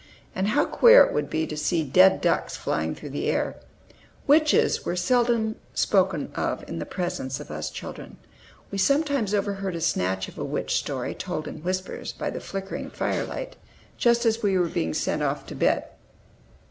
[0.33, 3.57] And how queer it would be to see dead ducks flying through the air!
[4.25, 8.17] Witches were seldom spoken of in the presence of us children.
[8.71, 12.89] We sometimes overheard a snatch of a witch story, told in whispers, by the flickering
[12.89, 13.57] firelight,
[13.99, 15.83] just as we were being sent off to bed.